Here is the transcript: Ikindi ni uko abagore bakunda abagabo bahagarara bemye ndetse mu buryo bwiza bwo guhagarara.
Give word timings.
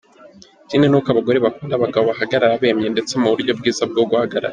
Ikindi 0.65 0.85
ni 0.87 0.95
uko 0.99 1.07
abagore 1.11 1.37
bakunda 1.45 1.73
abagabo 1.75 2.03
bahagarara 2.11 2.61
bemye 2.61 2.87
ndetse 2.93 3.13
mu 3.21 3.27
buryo 3.33 3.51
bwiza 3.59 3.83
bwo 3.91 4.03
guhagarara. 4.09 4.47